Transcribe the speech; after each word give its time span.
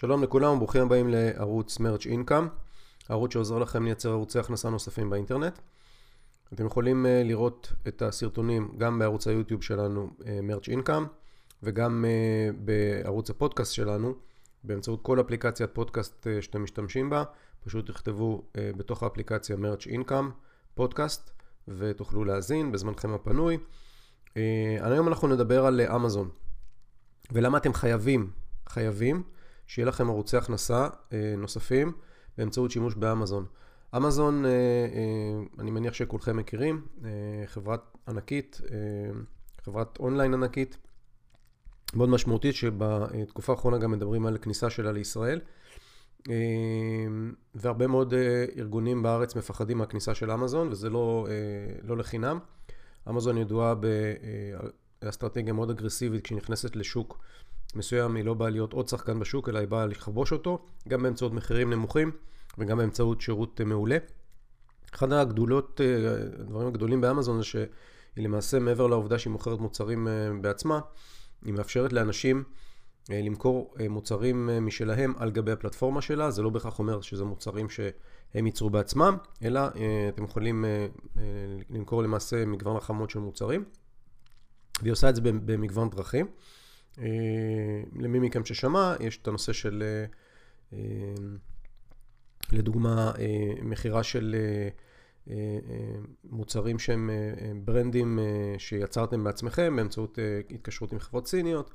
שלום 0.00 0.22
לכולם 0.22 0.52
וברוכים 0.52 0.82
הבאים 0.82 1.08
לערוץ 1.08 1.78
מרץ' 1.80 2.06
אינקאם, 2.06 2.48
ערוץ 3.08 3.32
שעוזר 3.32 3.58
לכם 3.58 3.84
לייצר 3.84 4.10
ערוצי 4.10 4.38
הכנסה 4.38 4.70
נוספים 4.70 5.10
באינטרנט. 5.10 5.58
אתם 6.52 6.66
יכולים 6.66 7.06
אה, 7.06 7.22
לראות 7.24 7.72
את 7.88 8.02
הסרטונים 8.02 8.74
גם 8.76 8.98
בערוץ 8.98 9.26
היוטיוב 9.26 9.62
שלנו 9.62 10.10
מרץ' 10.42 10.68
אינקאם 10.68 11.04
וגם 11.62 12.04
אה, 12.04 12.50
בערוץ 12.58 13.30
הפודקאסט 13.30 13.74
שלנו 13.74 14.14
באמצעות 14.64 15.02
כל 15.02 15.20
אפליקציית 15.20 15.70
פודקאסט 15.72 16.26
אה, 16.26 16.42
שאתם 16.42 16.62
משתמשים 16.62 17.10
בה, 17.10 17.24
פשוט 17.64 17.90
תכתבו 17.90 18.42
בתוך 18.54 19.02
האפליקציה 19.02 19.56
מרץ' 19.56 19.86
אינקאם 19.86 20.30
פודקאסט 20.74 21.30
ותוכלו 21.68 22.24
להאזין 22.24 22.72
בזמנכם 22.72 23.14
הפנוי. 23.14 23.58
היום 24.80 25.08
אנחנו 25.08 25.28
נדבר 25.28 25.66
על 25.66 25.80
אמזון 25.80 26.28
ולמה 27.32 27.58
אתם 27.58 27.72
חייבים, 27.72 28.30
חייבים 28.68 29.22
שיהיה 29.68 29.86
לכם 29.86 30.08
ערוצי 30.10 30.36
הכנסה 30.36 30.88
אה, 31.12 31.34
נוספים 31.38 31.92
באמצעות 32.38 32.70
שימוש 32.70 32.94
באמזון. 32.94 33.46
אמזון, 33.96 34.44
אה, 34.44 34.50
אה, 34.50 35.44
אני 35.58 35.70
מניח 35.70 35.94
שכולכם 35.94 36.36
מכירים, 36.36 36.86
חברת 37.46 37.96
ענקית, 38.08 38.60
חברת 39.62 39.98
אונליין 40.00 40.34
ענקית, 40.34 40.76
מאוד 41.94 42.08
משמעותית, 42.08 42.54
שבתקופה 42.54 43.52
האחרונה 43.52 43.78
גם 43.78 43.90
מדברים 43.90 44.26
על 44.26 44.38
כניסה 44.38 44.70
שלה 44.70 44.92
לישראל. 44.92 45.40
והרבה 47.54 47.86
מאוד 47.86 48.14
ארגונים 48.56 49.02
בארץ 49.02 49.36
מפחדים 49.36 49.78
מהכניסה 49.78 50.14
של 50.14 50.30
אמזון, 50.30 50.68
וזה 50.68 50.90
לא, 50.90 51.26
לא 51.82 51.96
לחינם. 51.96 52.38
אמזון 53.08 53.38
ידועה 53.38 53.74
באסטרטגיה 55.02 55.52
מאוד 55.52 55.70
אגרסיבית 55.70 56.24
כשהיא 56.24 56.38
נכנסת 56.38 56.76
לשוק 56.76 57.18
מסוים 57.74 58.16
היא 58.16 58.24
לא 58.24 58.34
באה 58.34 58.50
להיות 58.50 58.72
עוד 58.72 58.88
שחקן 58.88 59.20
בשוק, 59.20 59.48
אלא 59.48 59.58
היא 59.58 59.68
באה 59.68 59.86
לכבוש 59.86 60.32
אותו, 60.32 60.66
גם 60.88 61.02
באמצעות 61.02 61.32
מחירים 61.32 61.70
נמוכים 61.70 62.10
וגם 62.58 62.78
באמצעות 62.78 63.20
שירות 63.20 63.60
אה, 63.60 63.66
מעולה. 63.66 63.98
אחד 64.94 65.12
הגדולות, 65.12 65.80
אה, 65.80 66.12
הדברים 66.40 66.68
הגדולים 66.68 67.00
באמזון 67.00 67.38
זה 67.38 67.44
שהיא 67.44 67.66
למעשה 68.16 68.58
מעבר 68.58 68.86
לעובדה 68.86 69.18
שהיא 69.18 69.30
מוכרת 69.30 69.58
מוצרים 69.58 70.08
אה, 70.08 70.12
בעצמה, 70.40 70.80
היא 71.44 71.54
מאפשרת 71.54 71.92
לאנשים 71.92 72.44
למכור 73.10 73.74
מוצרים 73.90 74.50
משלהם 74.62 75.14
על 75.18 75.30
גבי 75.30 75.52
הפלטפורמה 75.52 76.02
שלה, 76.02 76.30
זה 76.30 76.42
לא 76.42 76.50
בהכרח 76.50 76.78
אומר 76.78 77.00
שזה 77.00 77.24
מוצרים 77.24 77.68
שהם 77.70 78.46
ייצרו 78.46 78.70
בעצמם, 78.70 79.16
אלא 79.42 79.60
אתם 80.08 80.24
יכולים 80.24 80.64
למכור 81.70 82.02
למעשה 82.02 82.46
מגוון 82.46 82.76
רחמות 82.76 83.10
של 83.10 83.18
מוצרים, 83.18 83.64
והיא 84.82 84.92
עושה 84.92 85.08
את 85.08 85.14
זה 85.14 85.22
במגוון 85.22 85.90
דרכים. 85.90 86.26
אה, 86.98 87.82
למי 87.96 88.18
מכם 88.18 88.44
ששמע, 88.44 88.94
יש 89.00 89.18
את 89.22 89.28
הנושא 89.28 89.52
של, 89.52 89.82
אה, 89.86 90.04
אה, 90.78 91.14
לדוגמה, 92.52 93.12
מכירה 93.62 94.02
של 94.02 94.36
מוצרים 96.24 96.78
שהם 96.78 97.10
ברנדים 97.64 98.18
שיצרתם 98.58 99.24
בעצמכם 99.24 99.76
באמצעות 99.76 100.18
התקשרות 100.50 100.92
עם 100.92 100.98
חברות 100.98 101.26
סיניות. 101.26 101.70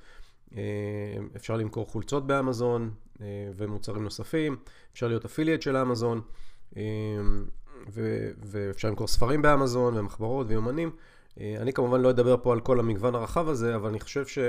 אפשר 1.35 1.57
למכור 1.57 1.87
חולצות 1.87 2.27
באמזון 2.27 2.91
ומוצרים 3.55 4.03
נוספים, 4.03 4.55
אפשר 4.93 5.07
להיות 5.07 5.25
אפילייט 5.25 5.61
של 5.61 5.77
אמזון, 5.77 6.21
ואפשר 8.43 8.87
למכור 8.87 9.07
ספרים 9.07 9.41
באמזון 9.41 9.97
ומחברות 9.97 10.47
ויומנים. 10.49 10.91
אני 11.37 11.73
כמובן 11.73 12.01
לא 12.01 12.09
אדבר 12.09 12.37
פה 12.43 12.53
על 12.53 12.59
כל 12.59 12.79
המגוון 12.79 13.15
הרחב 13.15 13.49
הזה, 13.49 13.75
אבל 13.75 13.89
אני 13.89 13.99
חושב 13.99 14.25
ש... 14.25 14.39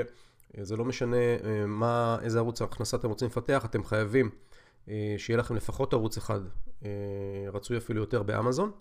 זה 0.61 0.75
לא 0.75 0.85
משנה 0.85 1.17
אה, 1.17 1.65
מה, 1.67 2.17
איזה 2.21 2.39
ערוץ 2.39 2.61
הכנסה 2.61 2.97
אתם 2.97 3.09
רוצים 3.09 3.27
לפתח, 3.27 3.65
אתם 3.65 3.83
חייבים 3.83 4.29
אה, 4.89 5.15
שיהיה 5.17 5.37
לכם 5.37 5.55
לפחות 5.55 5.93
ערוץ 5.93 6.17
אחד, 6.17 6.39
אה, 6.85 6.89
רצוי 7.53 7.77
אפילו 7.77 8.01
יותר 8.01 8.23
באמזון. 8.23 8.71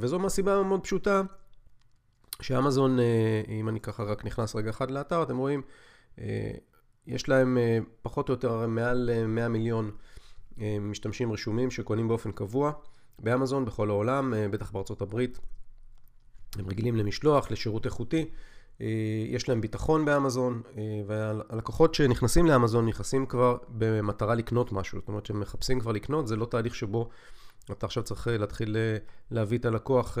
וזו 0.00 0.18
מהסיבה 0.18 0.62
מאוד 0.62 0.80
פשוטה, 0.82 1.22
שאמזון, 2.40 2.98
אם 3.48 3.68
אני 3.68 3.80
ככה 3.80 4.02
רק 4.02 4.24
נכנס 4.24 4.56
רגע 4.56 4.70
אחד 4.70 4.90
לאתר, 4.90 5.22
אתם 5.22 5.36
רואים, 5.36 5.62
יש 7.06 7.28
להם 7.28 7.58
פחות 8.02 8.28
או 8.28 8.34
יותר 8.34 8.66
מעל 8.66 9.26
100 9.26 9.48
מיליון 9.48 9.90
משתמשים 10.80 11.32
רשומים 11.32 11.70
שקונים 11.70 12.08
באופן 12.08 12.32
קבוע 12.32 12.72
באמזון 13.18 13.64
בכל 13.64 13.90
העולם, 13.90 14.34
בטח 14.50 14.70
בארצות 14.70 15.02
הברית. 15.02 15.38
הם 16.58 16.68
רגילים 16.68 16.96
למשלוח, 16.96 17.50
לשירות 17.50 17.86
איכותי. 17.86 18.30
אה, 18.80 18.86
יש 19.28 19.48
להם 19.48 19.60
ביטחון 19.60 20.04
באמזון, 20.04 20.62
אה, 20.76 20.82
והלקוחות 21.06 21.94
שנכנסים 21.94 22.46
לאמזון 22.46 22.86
נכנסים 22.86 23.26
כבר 23.26 23.56
במטרה 23.68 24.34
לקנות 24.34 24.72
משהו, 24.72 24.98
זאת 24.98 25.08
אומרת 25.08 25.26
שהם 25.26 25.40
מחפשים 25.40 25.80
כבר 25.80 25.92
לקנות, 25.92 26.28
זה 26.28 26.36
לא 26.36 26.46
תהליך 26.46 26.74
שבו 26.74 27.08
אתה 27.70 27.86
עכשיו 27.86 28.02
צריך 28.02 28.28
אה, 28.28 28.38
להתחיל 28.38 28.76
להביא 29.30 29.58
את 29.58 29.64
הלקוח 29.64 30.18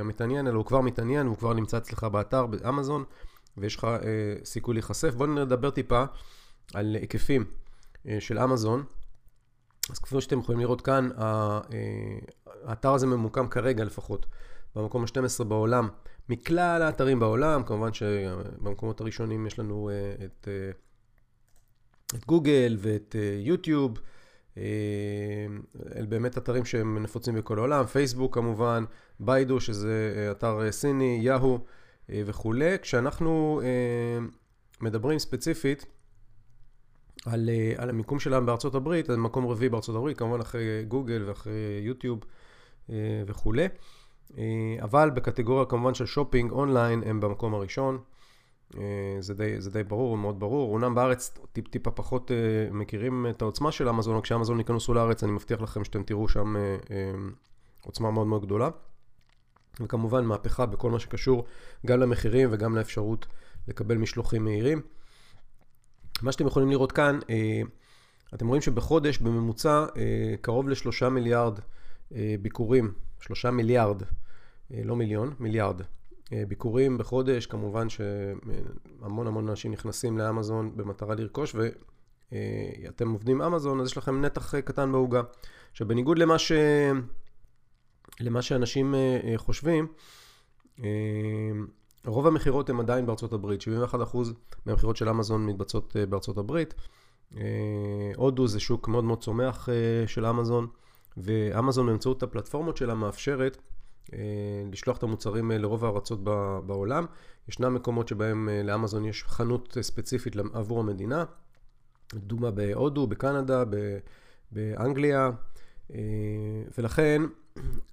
המתעניין, 0.00 0.46
אלא 0.46 0.56
הוא 0.56 0.64
כבר 0.64 0.80
מתעניין, 0.80 1.26
הוא 1.26 1.36
כבר 1.36 1.54
נמצא 1.54 1.78
אצלך 1.78 2.04
באתר 2.04 2.46
באמזון, 2.46 3.04
ויש 3.56 3.76
לך 3.76 3.86
סיכוי 4.44 4.74
להיחשף. 4.74 5.14
בואו 5.14 5.34
נדבר 5.34 5.70
טיפה 5.70 6.04
על 6.74 6.94
היקפים 7.00 7.44
של 8.20 8.38
אמזון. 8.38 8.84
אז 9.90 9.98
כפי 9.98 10.20
שאתם 10.20 10.38
יכולים 10.38 10.60
לראות 10.60 10.80
כאן, 10.80 11.08
האתר 12.64 12.94
הזה 12.94 13.06
ממוקם 13.06 13.48
כרגע 13.48 13.84
לפחות 13.84 14.26
במקום 14.76 15.02
ה-12 15.02 15.44
בעולם. 15.44 15.88
מכלל 16.28 16.82
האתרים 16.82 17.18
בעולם, 17.18 17.62
כמובן 17.62 17.92
שבמקומות 17.92 19.00
הראשונים 19.00 19.46
יש 19.46 19.58
לנו 19.58 19.90
אה, 19.90 20.24
את, 20.24 20.48
אה, 20.48 20.70
את 22.18 22.26
גוגל 22.26 22.76
ואת 22.78 23.16
אה, 23.18 23.38
יוטיוב, 23.40 23.98
אלה 25.96 26.06
באמת 26.08 26.38
אתרים 26.38 26.64
שהם 26.64 27.02
נפוצים 27.02 27.34
בכל 27.34 27.58
העולם, 27.58 27.86
פייסבוק 27.86 28.34
כמובן, 28.34 28.84
ביידו 29.20 29.60
שזה 29.60 30.28
אתר 30.30 30.72
סיני, 30.72 31.18
יהו 31.22 31.58
וכולי. 32.08 32.78
כשאנחנו 32.82 33.60
מדברים 34.80 35.18
ספציפית 35.18 35.86
על, 37.26 37.50
על 37.76 37.90
המיקום 37.90 38.20
שלהם 38.20 38.46
בארצות 38.46 38.74
הברית, 38.74 39.10
אז 39.10 39.16
מקום 39.16 39.46
רביעי 39.46 39.68
בארצות 39.68 39.96
הברית, 39.96 40.18
כמובן 40.18 40.40
אחרי 40.40 40.84
גוגל 40.88 41.24
ואחרי 41.26 41.80
יוטיוב 41.82 42.20
וכולי. 43.26 43.68
אה, 44.38 44.76
אבל 44.82 45.10
בקטגוריה 45.10 45.64
כמובן 45.64 45.94
של 45.94 46.06
shopping 46.06 46.52
online 46.52 47.02
הם 47.06 47.20
במקום 47.20 47.54
הראשון. 47.54 47.98
אה, 48.76 49.16
זה 49.20 49.34
די, 49.34 49.60
זה 49.60 49.70
די 49.70 49.82
ברור, 49.82 50.16
מאוד 50.16 50.40
ברור. 50.40 50.74
אומנם 50.74 50.94
בארץ 50.94 51.38
טיפ 51.52 51.68
טיפה 51.68 51.90
פחות 51.90 52.30
אה, 52.30 52.36
מכירים 52.70 53.26
את 53.30 53.42
העוצמה 53.42 53.72
של 53.72 53.88
אמזון, 53.88 54.16
או 54.16 54.22
כשאמזון 54.22 54.58
ייכנסו 54.58 54.94
לארץ 54.94 55.24
אני 55.24 55.32
מבטיח 55.32 55.60
לכם 55.60 55.84
שאתם 55.84 56.02
תראו 56.02 56.28
שם 56.28 56.54
עוצמה 57.84 58.10
מאוד 58.10 58.26
מאוד 58.26 58.44
גדולה. 58.44 58.68
וכמובן 59.80 60.24
מהפכה 60.24 60.66
בכל 60.66 60.90
מה 60.90 60.98
שקשור 60.98 61.44
גם 61.86 62.00
למחירים 62.00 62.48
וגם 62.52 62.76
לאפשרות 62.76 63.26
לקבל 63.68 63.96
משלוחים 63.96 64.44
מהירים. 64.44 64.80
מה 66.22 66.32
שאתם 66.32 66.46
יכולים 66.46 66.70
לראות 66.70 66.92
כאן, 66.92 67.18
אתם 68.34 68.46
רואים 68.46 68.62
שבחודש 68.62 69.18
בממוצע 69.18 69.86
קרוב 70.40 70.68
לשלושה 70.68 71.08
מיליארד 71.08 71.58
ביקורים, 72.42 72.92
שלושה 73.20 73.50
מיליארד 73.50 74.02
לא 74.84 74.96
מיליון, 74.96 75.34
מיליארד. 75.38 75.80
אה, 76.32 76.42
ביקורים 76.48 76.98
בחודש, 76.98 77.46
כמובן 77.46 77.88
שהמון 77.88 79.26
המון 79.26 79.48
אנשים 79.48 79.72
נכנסים 79.72 80.18
לאמזון 80.18 80.76
במטרה 80.76 81.14
לרכוש, 81.14 81.56
ואתם 82.32 83.10
עובדים 83.10 83.42
אמזון, 83.42 83.80
אז 83.80 83.86
יש 83.86 83.96
לכם 83.96 84.20
נתח 84.20 84.54
אה, 84.54 84.62
קטן 84.62 84.92
בעוגה. 84.92 85.22
עכשיו, 85.70 85.88
בניגוד 85.88 86.18
למה, 86.18 86.38
ש... 86.38 86.52
למה 88.20 88.42
שאנשים 88.42 88.94
חושבים, 89.36 89.86
רוב 92.04 92.26
המכירות 92.26 92.70
הן 92.70 92.80
עדיין 92.80 93.06
בארצות 93.06 93.32
הברית, 93.32 93.60
71% 93.62 94.16
מהמכירות 94.66 94.96
של 94.96 95.08
אמזון 95.08 95.46
מתבצעות 95.46 95.96
בארצות 96.08 96.38
הברית. 96.38 96.74
הודו 98.16 98.48
זה 98.48 98.60
שוק 98.60 98.88
מאוד 98.88 99.04
מאוד 99.04 99.22
צומח 99.22 99.68
של 100.06 100.26
אמזון, 100.26 100.66
ואמזון 101.16 101.86
באמצעות 101.86 102.22
הפלטפורמות 102.22 102.76
שלה 102.76 102.94
מאפשרת 102.94 103.56
אה, 103.56 103.71
לשלוח 104.72 104.96
את 104.98 105.02
המוצרים 105.02 105.52
אה, 105.52 105.58
לרוב 105.58 105.84
הארצות 105.84 106.24
בעולם. 106.66 107.06
ישנם 107.48 107.74
מקומות 107.74 108.08
שבהם 108.08 108.48
אה, 108.48 108.62
לאמזון 108.62 109.04
יש 109.04 109.24
חנות 109.24 109.76
ספציפית 109.80 110.36
עבור 110.52 110.80
המדינה, 110.80 111.24
לדוגמה 112.14 112.50
בהודו, 112.50 113.06
בקנדה, 113.06 113.64
באנגליה, 114.52 115.30
ולכן 116.78 117.22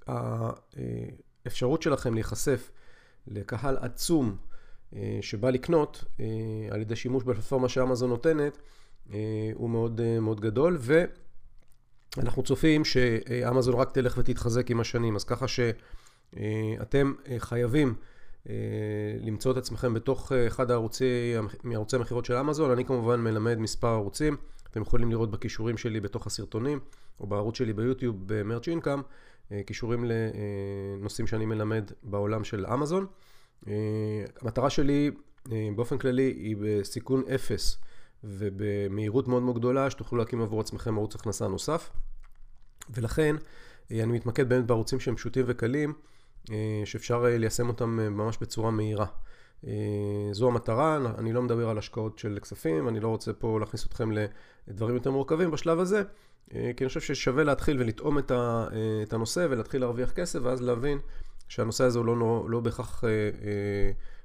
האפשרות 0.07 1.81
שלכם 1.81 2.13
להיחשף 2.13 2.71
לקהל 3.27 3.77
עצום 3.77 4.37
שבא 5.21 5.49
לקנות 5.49 6.03
על 6.71 6.81
ידי 6.81 6.95
שימוש 6.95 7.23
בפלטפורמה 7.23 7.69
שאמזון 7.69 8.09
נותנת 8.09 8.57
הוא 9.53 9.69
מאוד 9.69 10.01
מאוד 10.21 10.41
גדול 10.41 10.77
ואנחנו 12.17 12.43
צופים 12.43 12.85
שאמזון 12.85 13.75
רק 13.75 13.91
תלך 13.91 14.17
ותתחזק 14.17 14.71
עם 14.71 14.79
השנים 14.79 15.15
אז 15.15 15.23
ככה 15.23 15.47
ש... 15.47 15.59
אה, 16.37 16.75
אה, 17.29 17.39
חייבים 17.39 17.95
אה, 18.49 18.53
למצוא 19.21 19.51
את 19.51 19.57
עצמכם 19.57 19.93
בתוך 19.93 20.31
אחד 20.31 20.71
הערוצי, 20.71 21.33
מערוצי 21.63 21.95
המכירות 21.95 22.25
של 22.25 22.35
אמזון. 22.35 22.71
אני 22.71 22.85
כמובן 22.85 23.21
מלמד 23.21 23.57
מספר 23.57 23.87
ערוצים. 23.87 24.37
אתם 24.71 24.81
יכולים 24.81 25.11
לראות 25.11 25.31
בכישורים 25.31 25.77
שלי 25.77 25.99
בתוך 25.99 26.27
הסרטונים, 26.27 26.79
או 27.19 27.27
בערוץ 27.27 27.57
שלי 27.57 27.73
ביוטיוב 27.73 28.15
במרץ' 28.25 28.67
אינקאם, 28.67 29.01
כישורים 29.65 30.05
לנושאים 30.05 31.27
שאני 31.27 31.45
מלמד 31.45 31.91
בעולם 32.03 32.43
של 32.43 32.65
אמזון. 32.65 33.05
המטרה 34.41 34.69
שלי 34.69 35.11
באופן 35.75 35.97
כללי 35.97 36.23
היא 36.23 36.55
בסיכון 36.59 37.23
אפס 37.35 37.77
ובמהירות 38.23 39.27
מאוד 39.27 39.43
מאוד 39.43 39.55
גדולה, 39.55 39.89
שתוכלו 39.89 40.19
להקים 40.19 40.41
עבור 40.41 40.61
עצמכם 40.61 40.97
ערוץ 40.97 41.15
הכנסה 41.15 41.47
נוסף. 41.47 41.89
ולכן 42.89 43.35
אני 43.91 44.05
מתמקד 44.05 44.49
באמת 44.49 44.65
בערוצים 44.65 44.99
שהם 44.99 45.15
פשוטים 45.15 45.45
וקלים, 45.47 45.93
שאפשר 46.85 47.23
ליישם 47.23 47.67
אותם 47.67 47.89
ממש 47.89 48.37
בצורה 48.41 48.71
מהירה. 48.71 49.05
זו 50.31 50.47
המטרה, 50.47 50.99
אני 51.17 51.33
לא 51.33 51.41
מדבר 51.41 51.69
על 51.69 51.77
השקעות 51.77 52.19
של 52.19 52.37
כספים, 52.41 52.87
אני 52.87 52.99
לא 52.99 53.07
רוצה 53.07 53.33
פה 53.33 53.59
להכניס 53.59 53.85
אתכם 53.85 54.09
לדברים 54.67 54.95
יותר 54.95 55.11
מורכבים 55.11 55.51
בשלב 55.51 55.79
הזה, 55.79 56.03
כי 56.49 56.57
אני 56.79 56.87
חושב 56.87 56.99
ששווה 56.99 57.43
להתחיל 57.43 57.79
ולטעום 57.79 58.17
את 59.03 59.13
הנושא 59.13 59.47
ולהתחיל 59.49 59.81
להרוויח 59.81 60.11
כסף, 60.11 60.39
ואז 60.43 60.61
להבין 60.61 60.99
שהנושא 61.47 61.83
הזה 61.83 61.99
הוא 61.99 62.05
לא, 62.05 62.45
לא 62.49 62.59
בהכרח 62.59 63.03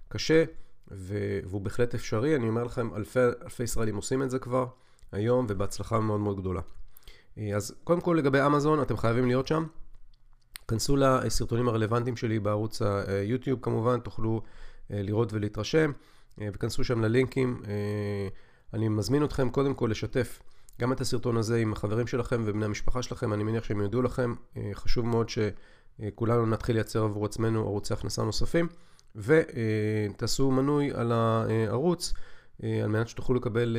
קשה, 0.08 0.44
והוא 0.88 1.60
בהחלט 1.60 1.94
אפשרי. 1.94 2.36
אני 2.36 2.48
אומר 2.48 2.64
לכם, 2.64 2.94
אלפי, 2.94 3.20
אלפי 3.42 3.62
ישראלים 3.62 3.96
עושים 3.96 4.22
את 4.22 4.30
זה 4.30 4.38
כבר 4.38 4.66
היום, 5.12 5.46
ובהצלחה 5.48 6.00
מאוד 6.00 6.20
מאוד 6.20 6.40
גדולה. 6.40 6.60
אז 7.54 7.74
קודם 7.84 8.00
כל 8.00 8.14
לגבי 8.18 8.46
אמזון, 8.46 8.82
אתם 8.82 8.96
חייבים 8.96 9.26
להיות 9.26 9.46
שם. 9.46 9.66
כנסו 10.68 10.96
לסרטונים 10.96 11.68
הרלוונטיים 11.68 12.16
שלי 12.16 12.38
בערוץ 12.38 12.82
היוטיוב 12.82 13.58
כמובן, 13.62 14.00
תוכלו 14.00 14.42
לראות 14.90 15.32
ולהתרשם, 15.32 15.92
וכנסו 16.38 16.84
שם 16.84 17.00
ללינקים. 17.00 17.62
אני 18.74 18.88
מזמין 18.88 19.24
אתכם 19.24 19.50
קודם 19.50 19.74
כל 19.74 19.88
לשתף 19.90 20.42
גם 20.80 20.92
את 20.92 21.00
הסרטון 21.00 21.36
הזה 21.36 21.56
עם 21.56 21.72
החברים 21.72 22.06
שלכם 22.06 22.42
ובני 22.46 22.64
המשפחה 22.64 23.02
שלכם, 23.02 23.32
אני 23.32 23.44
מניח 23.44 23.64
שהם 23.64 23.80
יודו 23.80 24.02
לכם. 24.02 24.34
חשוב 24.74 25.06
מאוד 25.06 25.28
שכולנו 25.28 26.46
נתחיל 26.46 26.76
לייצר 26.76 27.04
עבור 27.04 27.24
עצמנו 27.24 27.60
ערוצי 27.60 27.94
הכנסה 27.94 28.22
נוספים, 28.22 28.68
ותעשו 29.16 30.50
מנוי 30.50 30.90
על 30.94 31.12
הערוץ. 31.12 32.14
על 32.62 32.86
מנת 32.88 33.08
שתוכלו 33.08 33.36
לקבל 33.36 33.76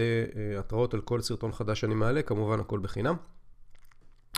התראות 0.59 0.93
על 0.93 1.01
כל 1.01 1.21
סרטון 1.21 1.51
חדש 1.51 1.79
שאני 1.79 1.95
מעלה, 1.95 2.21
כמובן 2.21 2.59
הכל 2.59 2.79
בחינם. 2.79 3.15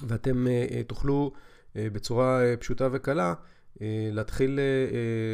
ואתם 0.07 0.45
תוכלו 0.88 1.31
בצורה 1.75 2.41
פשוטה 2.59 2.88
וקלה 2.91 3.33
להתחיל 4.11 4.59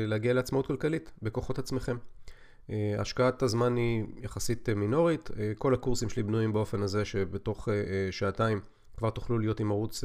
להגיע 0.08 0.34
לעצמאות 0.34 0.68
כלכלית 0.68 1.12
בכוחות 1.22 1.60
עצמכם. 1.60 1.98
השקעת 2.70 3.44
הזמן 3.44 3.76
היא 3.76 4.06
יחסית 4.22 4.70
מינורית, 4.70 5.32
כל 5.58 5.74
הקורסים 5.74 6.10
שלי 6.10 6.24
בנויים 6.24 6.54
באופן 6.54 6.82
הזה 6.82 7.06
שבתוך 7.06 7.70
שעתיים 8.12 8.62
כבר 8.98 9.10
תוכלו 9.10 9.40
להיות 9.40 9.60
עם 9.60 9.72
ערוץ 9.72 10.04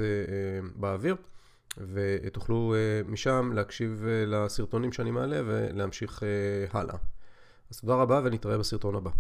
באוויר 0.76 1.16
ותוכלו 1.76 2.74
משם 3.08 3.50
להקשיב 3.54 4.04
לסרטונים 4.06 4.92
שאני 4.92 5.10
מעלה 5.10 5.40
ולהמשיך 5.46 6.22
הלאה. 6.72 6.96
אז 7.70 7.80
תודה 7.80 7.94
רבה 7.94 8.20
ונתראה 8.24 8.58
בסרטון 8.58 8.94
הבא. 8.94 9.10